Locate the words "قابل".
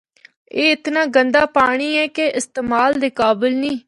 3.19-3.51